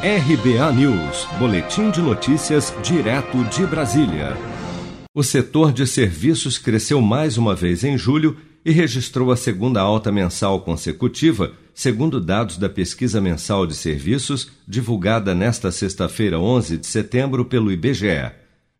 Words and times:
RBA 0.00 0.72
News, 0.74 1.26
Boletim 1.40 1.90
de 1.90 2.00
Notícias, 2.00 2.72
direto 2.84 3.42
de 3.46 3.66
Brasília. 3.66 4.36
O 5.12 5.24
setor 5.24 5.72
de 5.72 5.88
serviços 5.88 6.56
cresceu 6.56 7.00
mais 7.00 7.36
uma 7.36 7.52
vez 7.52 7.82
em 7.82 7.98
julho 7.98 8.36
e 8.64 8.70
registrou 8.70 9.32
a 9.32 9.36
segunda 9.36 9.80
alta 9.80 10.12
mensal 10.12 10.60
consecutiva, 10.60 11.52
segundo 11.74 12.20
dados 12.20 12.58
da 12.58 12.68
Pesquisa 12.68 13.20
Mensal 13.20 13.66
de 13.66 13.74
Serviços, 13.74 14.52
divulgada 14.68 15.34
nesta 15.34 15.72
sexta-feira, 15.72 16.38
11 16.38 16.78
de 16.78 16.86
setembro, 16.86 17.44
pelo 17.44 17.72
IBGE. 17.72 18.30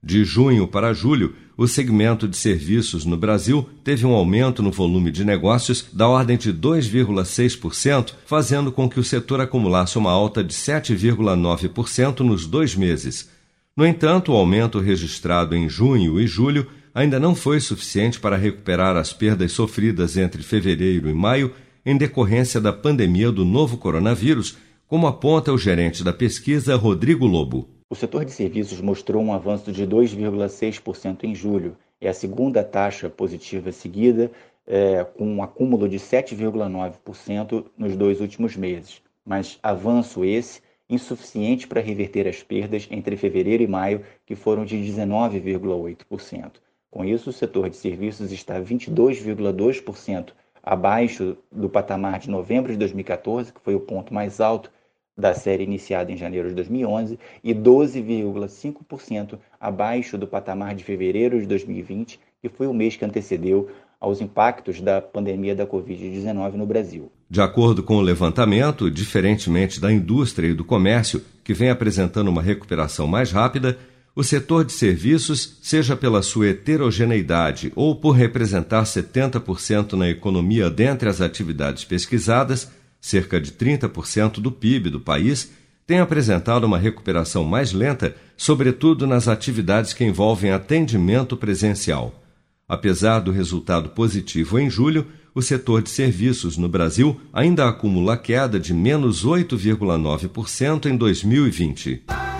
De 0.02 0.24
junho 0.24 0.68
para 0.68 0.94
julho, 0.94 1.34
o 1.56 1.66
segmento 1.66 2.28
de 2.28 2.36
serviços 2.36 3.04
no 3.04 3.16
Brasil 3.16 3.68
teve 3.82 4.06
um 4.06 4.12
aumento 4.12 4.62
no 4.62 4.70
volume 4.70 5.10
de 5.10 5.24
negócios 5.24 5.86
da 5.92 6.06
ordem 6.06 6.36
de 6.36 6.52
2,6%, 6.52 8.14
fazendo 8.24 8.70
com 8.70 8.88
que 8.88 9.00
o 9.00 9.04
setor 9.04 9.40
acumulasse 9.40 9.98
uma 9.98 10.12
alta 10.12 10.44
de 10.44 10.54
7,9% 10.54 12.20
nos 12.20 12.46
dois 12.46 12.76
meses. 12.76 13.28
No 13.76 13.84
entanto, 13.84 14.32
o 14.32 14.36
aumento 14.36 14.78
registrado 14.78 15.56
em 15.56 15.68
junho 15.68 16.20
e 16.20 16.28
julho 16.28 16.68
ainda 16.94 17.18
não 17.18 17.34
foi 17.34 17.58
suficiente 17.58 18.20
para 18.20 18.36
recuperar 18.36 18.96
as 18.96 19.12
perdas 19.12 19.50
sofridas 19.50 20.16
entre 20.16 20.44
fevereiro 20.44 21.10
e 21.10 21.14
maio 21.14 21.52
em 21.84 21.96
decorrência 21.96 22.60
da 22.60 22.72
pandemia 22.72 23.32
do 23.32 23.44
novo 23.44 23.76
coronavírus, 23.76 24.56
como 24.86 25.08
aponta 25.08 25.52
o 25.52 25.58
gerente 25.58 26.04
da 26.04 26.12
pesquisa, 26.12 26.76
Rodrigo 26.76 27.26
Lobo. 27.26 27.77
O 27.90 27.94
setor 27.94 28.22
de 28.22 28.32
serviços 28.32 28.82
mostrou 28.82 29.22
um 29.22 29.32
avanço 29.32 29.72
de 29.72 29.86
2,6% 29.86 31.24
em 31.24 31.34
julho. 31.34 31.74
É 31.98 32.10
a 32.10 32.12
segunda 32.12 32.62
taxa 32.62 33.08
positiva 33.08 33.72
seguida, 33.72 34.30
é, 34.66 35.02
com 35.04 35.26
um 35.26 35.42
acúmulo 35.42 35.88
de 35.88 35.98
7,9% 35.98 37.64
nos 37.78 37.96
dois 37.96 38.20
últimos 38.20 38.54
meses. 38.56 39.00
Mas 39.24 39.58
avanço 39.62 40.22
esse 40.22 40.60
insuficiente 40.86 41.66
para 41.66 41.80
reverter 41.80 42.28
as 42.28 42.42
perdas 42.42 42.86
entre 42.90 43.16
fevereiro 43.16 43.62
e 43.62 43.66
maio, 43.66 44.04
que 44.26 44.34
foram 44.34 44.66
de 44.66 44.76
19,8%. 44.76 46.52
Com 46.90 47.06
isso, 47.06 47.30
o 47.30 47.32
setor 47.32 47.70
de 47.70 47.76
serviços 47.76 48.30
está 48.32 48.60
22,2% 48.60 50.32
abaixo 50.62 51.38
do 51.50 51.70
patamar 51.70 52.18
de 52.18 52.28
novembro 52.28 52.70
de 52.70 52.78
2014, 52.78 53.50
que 53.50 53.60
foi 53.62 53.74
o 53.74 53.80
ponto 53.80 54.12
mais 54.12 54.42
alto 54.42 54.70
da 55.18 55.34
série 55.34 55.64
iniciada 55.64 56.12
em 56.12 56.16
janeiro 56.16 56.48
de 56.48 56.54
2011 56.54 57.18
e 57.42 57.52
12,5% 57.52 59.36
abaixo 59.60 60.16
do 60.16 60.28
patamar 60.28 60.76
de 60.76 60.84
fevereiro 60.84 61.40
de 61.40 61.46
2020, 61.46 62.20
que 62.40 62.48
foi 62.48 62.68
o 62.68 62.72
mês 62.72 62.94
que 62.94 63.04
antecedeu 63.04 63.68
aos 64.00 64.20
impactos 64.20 64.80
da 64.80 65.02
pandemia 65.02 65.56
da 65.56 65.66
Covid-19 65.66 66.52
no 66.52 66.64
Brasil. 66.64 67.10
De 67.28 67.40
acordo 67.40 67.82
com 67.82 67.96
o 67.96 68.00
levantamento, 68.00 68.88
diferentemente 68.88 69.80
da 69.80 69.92
indústria 69.92 70.46
e 70.46 70.54
do 70.54 70.64
comércio, 70.64 71.20
que 71.42 71.52
vem 71.52 71.68
apresentando 71.68 72.28
uma 72.28 72.40
recuperação 72.40 73.08
mais 73.08 73.32
rápida, 73.32 73.76
o 74.14 74.22
setor 74.22 74.64
de 74.64 74.72
serviços, 74.72 75.58
seja 75.62 75.96
pela 75.96 76.22
sua 76.22 76.48
heterogeneidade 76.48 77.72
ou 77.74 77.96
por 77.96 78.12
representar 78.12 78.84
70% 78.84 79.92
na 79.94 80.08
economia 80.08 80.70
dentre 80.70 81.08
as 81.08 81.20
atividades 81.20 81.84
pesquisadas, 81.84 82.70
cerca 83.00 83.40
de 83.40 83.52
30% 83.52 84.40
do 84.40 84.50
PIB 84.50 84.90
do 84.90 85.00
país, 85.00 85.50
tem 85.86 86.00
apresentado 86.00 86.64
uma 86.64 86.78
recuperação 86.78 87.44
mais 87.44 87.72
lenta, 87.72 88.14
sobretudo 88.36 89.06
nas 89.06 89.26
atividades 89.26 89.92
que 89.92 90.04
envolvem 90.04 90.50
atendimento 90.50 91.36
presencial. 91.36 92.22
Apesar 92.68 93.20
do 93.20 93.32
resultado 93.32 93.88
positivo 93.90 94.58
em 94.58 94.68
julho, 94.68 95.06
o 95.34 95.40
setor 95.40 95.80
de 95.80 95.88
serviços 95.88 96.58
no 96.58 96.68
Brasil 96.68 97.18
ainda 97.32 97.66
acumula 97.66 98.18
queda 98.18 98.60
de 98.60 98.74
menos 98.74 99.24
8,9% 99.24 100.86
em 100.86 100.96
2020. 100.96 102.27